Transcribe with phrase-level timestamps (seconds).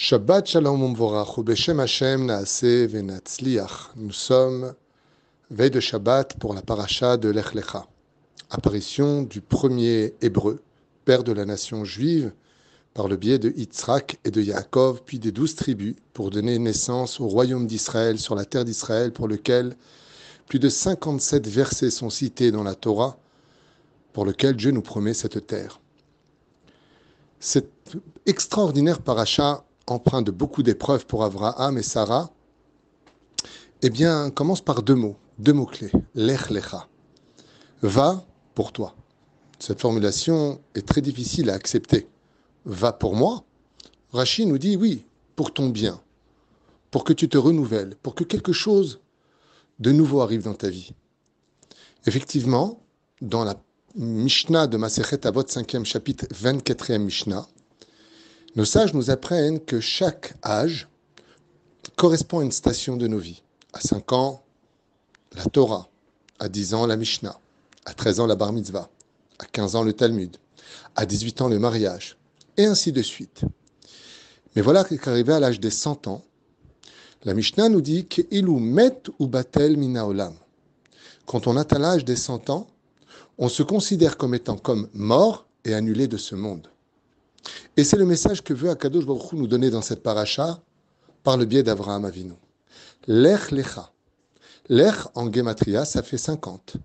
[0.00, 1.40] Shabbat Shalom Umvorach,
[1.80, 3.96] Hashem Naase Venatzliach.
[3.96, 4.72] Nous sommes
[5.50, 7.84] veille de Shabbat pour la paracha de Lech Lecha.
[8.48, 10.62] Apparition du premier hébreu,
[11.04, 12.30] père de la nation juive,
[12.94, 17.18] par le biais de Yitzhak et de Yaakov, puis des douze tribus, pour donner naissance
[17.18, 19.74] au royaume d'Israël sur la terre d'Israël, pour lequel
[20.46, 23.18] plus de 57 versets sont cités dans la Torah,
[24.12, 25.80] pour lequel Dieu nous promet cette terre.
[27.40, 27.96] Cette
[28.26, 32.30] extraordinaire paracha empreint de beaucoup d'épreuves pour Abraham et Sarah,
[33.82, 35.92] eh bien, commence par deux mots, deux mots-clés.
[36.14, 36.88] Lech lecha.
[37.82, 38.24] Va
[38.54, 38.94] pour toi.
[39.58, 42.08] Cette formulation est très difficile à accepter.
[42.64, 43.44] Va pour moi.
[44.12, 45.04] Rachid nous dit oui,
[45.36, 46.00] pour ton bien,
[46.90, 49.00] pour que tu te renouvelles, pour que quelque chose
[49.78, 50.92] de nouveau arrive dans ta vie.
[52.06, 52.80] Effectivement,
[53.20, 53.54] dans la
[53.94, 57.46] Mishnah de Masechet Avot, 5e chapitre, 24e Mishnah,
[58.58, 60.88] nos sages nous apprennent que chaque âge
[61.94, 63.44] correspond à une station de nos vies.
[63.72, 64.42] À 5 ans,
[65.36, 65.88] la Torah.
[66.40, 67.38] À 10 ans, la Mishnah.
[67.84, 68.90] À 13 ans, la Bar Mitzvah.
[69.38, 70.38] À 15 ans, le Talmud.
[70.96, 72.18] À 18 ans, le mariage.
[72.56, 73.42] Et ainsi de suite.
[74.56, 76.24] Mais voilà qu'arrivé à l'âge des 100 ans,
[77.22, 80.34] la Mishnah nous dit ou met ou batel minaolam.
[81.26, 82.66] Quand on atteint l'âge des 100 ans,
[83.38, 86.68] on se considère comme étant comme mort et annulé de ce monde.
[87.76, 90.60] Et c'est le message que veut Akadosh Baruch nous donner dans cette paracha
[91.22, 92.32] par le biais d'Avraham Avinu.
[93.06, 93.90] Lech lecha.
[94.68, 96.76] Lech en gematria, ça fait 50.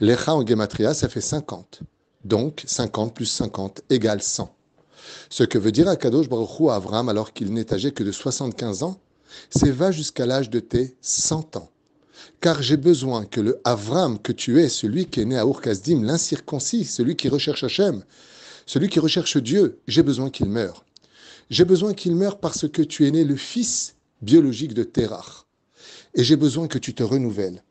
[0.00, 1.80] Lecha en gematria, ça fait 50.
[2.24, 4.54] Donc 50 plus 50 égale 100.
[5.28, 8.82] Ce que veut dire Akadosh Baruch à Avraham alors qu'il n'est âgé que de 75
[8.82, 8.98] ans,
[9.50, 11.70] c'est va jusqu'à l'âge de tes 100 ans.
[12.40, 16.02] Car j'ai besoin que le Avram que tu es, celui qui est né à Urkazdim,
[16.02, 18.02] l'incirconcis, celui qui recherche Hachem,
[18.72, 20.86] celui qui recherche Dieu, j'ai besoin qu'il meure.
[21.50, 25.44] J'ai besoin qu'il meure parce que tu es né le fils biologique de Terach.
[26.14, 27.62] Et j'ai besoin que tu te renouvelles.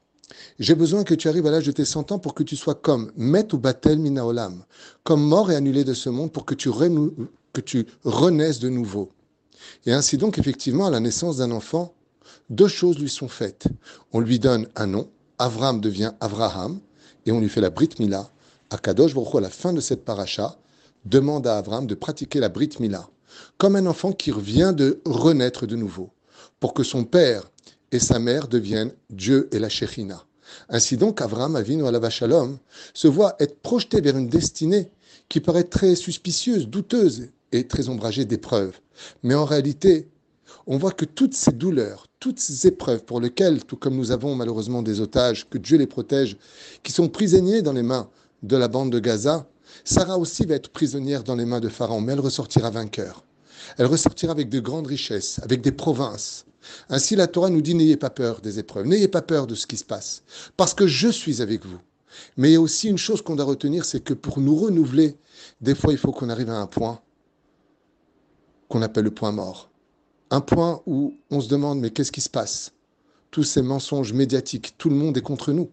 [0.60, 2.76] J'ai besoin que tu arrives à l'âge de tes 100 ans pour que tu sois
[2.76, 4.64] comme Met ou Batel Minaolam,
[5.04, 9.10] comme mort et annulé de ce monde pour que tu, que tu renaisses de nouveau.
[9.88, 11.96] Et ainsi donc, effectivement, à la naissance d'un enfant,
[12.52, 13.66] deux choses lui sont faites.
[14.14, 15.10] On lui donne un nom,
[15.40, 16.80] Avram devient Avraham,
[17.26, 18.30] et on lui fait la Brit Mila.
[18.70, 20.61] À Kadosh à la fin de cette paracha,
[21.06, 23.10] demande à Avram de pratiquer la Brit Mila,
[23.58, 26.12] comme un enfant qui revient de renaître de nouveau,
[26.60, 27.50] pour que son père
[27.92, 30.26] et sa mère deviennent Dieu et la Shechina.
[30.70, 32.58] Ainsi donc, Avram, Avinu Alava Shalom,
[32.94, 34.92] se voit être projeté vers une destinée
[35.30, 38.80] qui paraît très suspicieuse, douteuse et très ombragée d'épreuves.
[39.24, 40.10] Mais en réalité,
[40.68, 44.36] on voit que toutes ces douleurs, toutes ces épreuves pour lesquelles, tout comme nous avons
[44.36, 46.38] malheureusement des otages, que Dieu les protège,
[46.84, 48.10] qui sont prisonniers dans les mains
[48.44, 49.48] de la bande de Gaza,
[49.84, 53.24] Sarah aussi va être prisonnière dans les mains de Pharaon, mais elle ressortira vainqueur.
[53.78, 56.46] Elle ressortira avec de grandes richesses, avec des provinces.
[56.90, 59.68] Ainsi, la Torah nous dit n'ayez pas peur des épreuves, n'ayez pas peur de ce
[59.68, 60.24] qui se passe,
[60.58, 61.80] parce que je suis avec vous.
[62.38, 65.18] Mais il y a aussi une chose qu'on doit retenir, c'est que pour nous renouveler,
[65.62, 67.02] des fois, il faut qu'on arrive à un point
[68.68, 69.70] qu'on appelle le point mort.
[70.30, 72.72] Un point où on se demande, mais qu'est-ce qui se passe?
[73.32, 75.70] Tous ces mensonges médiatiques, tout le monde est contre nous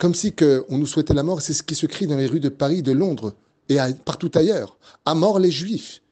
[0.00, 1.42] comme si que on nous souhaitait la mort.
[1.42, 3.34] C'est ce qui se crie dans les rues de Paris, de Londres
[3.68, 4.78] et partout ailleurs.
[5.04, 6.02] À mort les Juifs.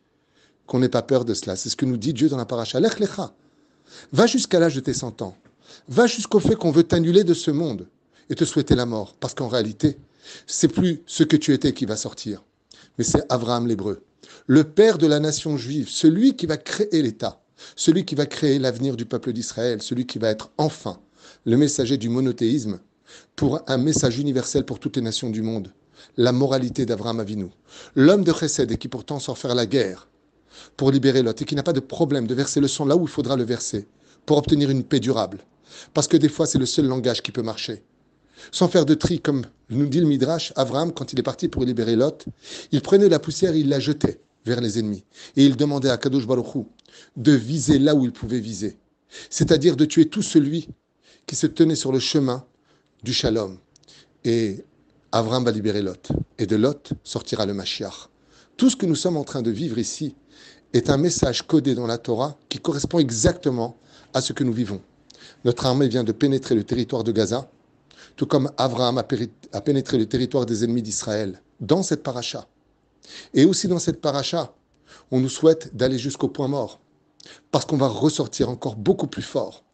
[0.67, 1.57] Qu'on n'ait pas peur de cela.
[1.57, 2.79] C'est ce que nous dit Dieu dans la paracha.
[2.79, 3.33] Lech lecha.
[4.13, 5.35] Va jusqu'à l'âge de tes 100 ans.
[5.89, 7.87] Va jusqu'au fait qu'on veut t'annuler de ce monde
[8.29, 9.15] et te souhaiter la mort.
[9.19, 9.97] Parce qu'en réalité,
[10.47, 12.45] c'est plus ce que tu étais qui va sortir.
[12.99, 14.03] Mais c'est Abraham l'Hébreu.
[14.47, 15.89] Le père de la nation juive.
[15.89, 17.41] Celui qui va créer l'État.
[17.75, 19.81] Celui qui va créer l'avenir du peuple d'Israël.
[19.81, 21.01] Celui qui va être enfin
[21.47, 22.81] le messager du monothéisme
[23.37, 25.73] pour un message universel pour toutes les nations du monde.
[26.17, 27.47] La moralité d'Abraham Avinu.
[27.95, 30.09] L'homme de Chesed et qui pourtant sort faire la guerre
[30.77, 33.03] pour libérer Lot et qui n'a pas de problème de verser le sang là où
[33.03, 33.87] il faudra le verser
[34.27, 35.39] pour obtenir une paix durable.
[35.95, 37.83] Parce que des fois, c'est le seul langage qui peut marcher.
[38.53, 41.65] Sans faire de tri, comme nous dit le Midrash, Abraham, quand il est parti pour
[41.65, 42.25] libérer Lot,
[42.73, 45.05] il prenait la poussière et il la jetait vers les ennemis.
[45.37, 46.67] Et il demandait à Kadosh Baruch
[47.17, 48.77] de viser là où il pouvait viser.
[49.31, 50.69] C'est-à-dire de tuer tout celui
[51.27, 52.45] qui se tenait sur le chemin
[53.03, 53.59] du shalom.
[54.25, 54.65] Et
[55.13, 56.09] Avram va libérer Lot.
[56.39, 58.09] Et de Lot sortira le Mashiach.
[58.57, 60.15] Tout ce que nous sommes en train de vivre ici
[60.73, 63.79] est un message codé dans la Torah qui correspond exactement
[64.15, 64.83] à ce que nous vivons.
[65.45, 67.51] Notre armée vient de pénétrer le territoire de Gaza,
[68.17, 72.49] tout comme Abraham a pénétré le territoire des ennemis d'Israël, dans cette paracha.
[73.33, 74.53] Et aussi dans cette paracha,
[75.11, 76.81] on nous souhaite d'aller jusqu'au point mort,
[77.51, 79.65] parce qu'on va ressortir encore beaucoup plus fort.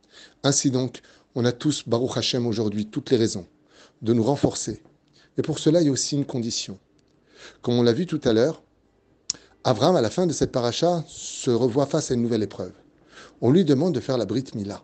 [0.43, 1.01] Ainsi donc,
[1.35, 3.47] on a tous, Baruch Hashem, aujourd'hui, toutes les raisons
[4.03, 4.83] de nous renforcer.
[5.37, 6.79] Mais pour cela, il y a aussi une condition.
[7.63, 8.63] Comme on l'a vu tout à l'heure,
[9.65, 12.73] Abraham, à la fin de cette paracha, se revoit face à une nouvelle épreuve.
[13.41, 14.83] On lui demande de faire la Brit Mila.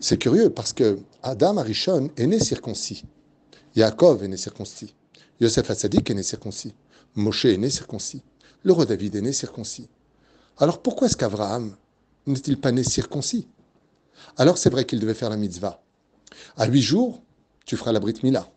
[0.00, 3.04] C'est curieux parce que Adam Arishon est né circoncis.
[3.76, 4.94] Yaakov est né circoncis.
[5.40, 6.74] Yosef Hatzadik est né circoncis.
[7.14, 8.22] Moshe est né circoncis.
[8.62, 9.88] Le roi David est né circoncis.
[10.58, 11.76] Alors pourquoi est-ce qu'Abraham
[12.26, 13.46] n'est-il pas né circoncis?
[14.36, 15.82] Alors c'est vrai qu'il devait faire la mitzvah.
[16.56, 17.22] À huit jours,
[17.64, 18.50] tu feras la Brit Mila.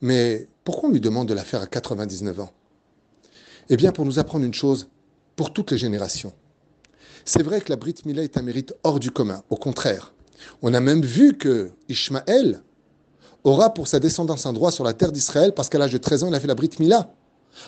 [0.00, 2.52] Mais pourquoi on lui demande de la faire à 99 ans?
[3.68, 4.88] Eh bien, pour nous apprendre une chose,
[5.34, 6.32] pour toutes les générations.
[7.24, 9.42] C'est vrai que la Brit Mila est un mérite hors du commun.
[9.50, 10.14] Au contraire,
[10.62, 12.62] on a même vu que Ishmaël
[13.44, 16.24] aura pour sa descendance un droit sur la terre d'Israël parce qu'à l'âge de 13
[16.24, 17.12] ans, il a fait la Brit Mila.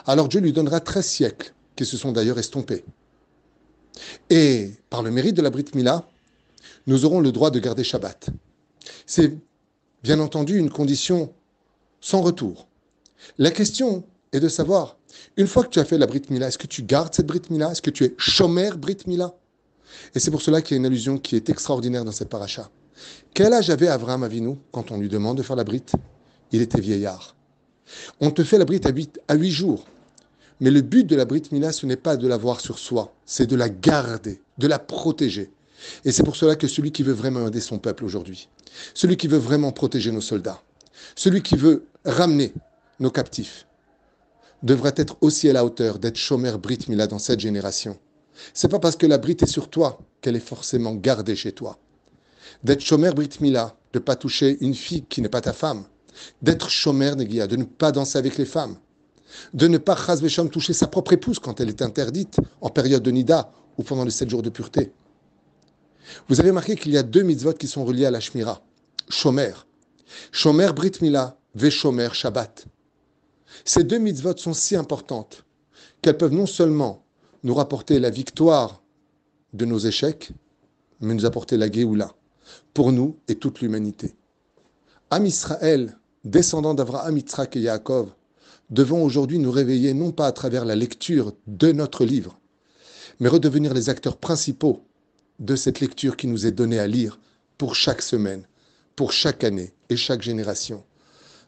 [0.06, 2.84] Alors Dieu lui donnera 13 siècles, qui se sont d'ailleurs estompés.
[4.31, 6.06] Et par le mérite de la Brit Mila,
[6.88, 8.31] nous aurons le droit de garder Shabbat.
[9.06, 9.37] C'est
[10.02, 11.32] bien entendu une condition
[12.00, 12.67] sans retour.
[13.37, 14.96] La question est de savoir,
[15.37, 17.43] une fois que tu as fait la Brit Mila, est-ce que tu gardes cette Brit
[17.50, 19.35] Mila Est-ce que tu es Shomer Brit Mila
[20.14, 22.70] Et c'est pour cela qu'il y a une allusion qui est extraordinaire dans cette paracha.
[23.35, 25.85] Quel âge avait Abraham Avinu quand on lui demande de faire la Brit?
[26.52, 27.37] Il était vieillard.
[28.20, 28.81] On te fait la Brit
[29.29, 29.87] à huit jours.
[30.61, 33.46] Mais le but de la Brit Mila, ce n'est pas de l'avoir sur soi, c'est
[33.46, 35.50] de la garder, de la protéger.
[36.04, 38.48] Et c'est pour cela que celui qui veut vraiment aider son peuple aujourd'hui,
[38.94, 40.62] celui qui veut vraiment protéger nos soldats,
[41.16, 42.52] celui qui veut ramener
[43.00, 43.66] nos captifs,
[44.62, 47.98] devrait être aussi à la hauteur d'être chômeur Brit Mila dans cette génération.
[48.54, 51.78] C'est pas parce que la Brit est sur toi qu'elle est forcément gardée chez toi.
[52.64, 55.84] D'être chômeur Brit Mila, de ne pas toucher une fille qui n'est pas ta femme,
[56.42, 58.76] d'être chômeur Negia, de ne pas danser avec les femmes,
[59.54, 63.10] de ne pas Chazvesham toucher sa propre épouse quand elle est interdite en période de
[63.10, 64.92] Nida ou pendant les sept jours de pureté.
[66.28, 68.62] Vous avez remarqué qu'il y a deux mitzvot qui sont reliés à la Shmira.
[69.08, 69.52] Shomer.
[70.32, 72.66] Shomer Brit Mila, Veshomer Shabbat.
[73.64, 75.44] Ces deux mitzvot sont si importantes
[76.02, 77.05] qu'elles peuvent non seulement
[77.43, 78.82] nous rapporter la victoire
[79.52, 80.31] de nos échecs,
[81.00, 82.14] mais nous apporter la Géoula
[82.75, 84.14] pour nous et toute l'humanité.
[85.11, 88.11] Am Israël, descendant d'Avraham, Yitzhak et Yaakov,
[88.70, 92.38] devons aujourd'hui nous réveiller non pas à travers la lecture de notre livre,
[93.20, 94.84] mais redevenir les acteurs principaux
[95.38, 97.19] de cette lecture qui nous est donnée à lire
[97.56, 98.44] pour chaque semaine,
[98.96, 100.85] pour chaque année et chaque génération.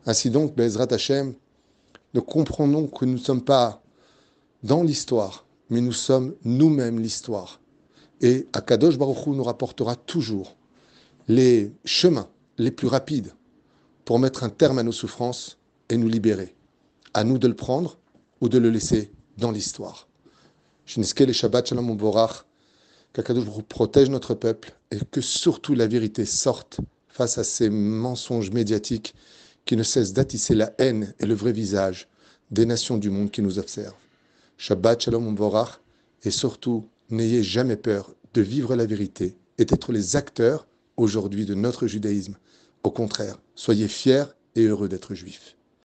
[0.07, 1.35] Ainsi donc, Bezrat Hashem,
[2.15, 3.83] nous comprenons que nous ne sommes pas
[4.63, 7.61] dans l'histoire, mais nous sommes nous-mêmes l'histoire.
[8.21, 10.57] Et Akadosh Baruch Hu nous rapportera toujours
[11.29, 12.29] les chemins
[12.59, 13.33] les plus rapides
[14.05, 15.59] pour mettre un terme à nos souffrances
[15.89, 16.55] et nous libérer.
[17.15, 17.99] À nous de le prendre
[18.41, 20.09] ou de le laisser dans l'histoire.
[20.87, 21.97] Shabbat Shalom
[23.13, 29.15] qu'Akadosh protège notre peuple et que surtout la vérité sorte face à ces mensonges médiatiques
[29.65, 32.09] qui ne cessent d'attisser la haine et le vrai visage
[32.51, 33.95] des nations du monde qui nous observent.
[34.57, 35.81] Shabbat Shalom Mvorach
[36.25, 40.67] et surtout n'ayez jamais peur de vivre la vérité et d'être les acteurs
[40.97, 42.37] aujourd'hui de notre judaïsme.
[42.83, 44.25] Au contraire, soyez fiers
[44.55, 45.57] et heureux d'être juifs.